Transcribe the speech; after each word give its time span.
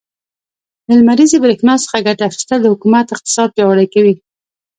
له 0.87 0.93
لمريزې 0.99 1.37
برښنا 1.43 1.73
څخه 1.83 2.05
ګټه 2.07 2.23
اخيستل, 2.27 2.59
د 2.61 2.67
حکومت 2.73 3.05
اقتصاد 3.11 3.49
پياوړی 3.55 3.87
کوي. 3.93 4.15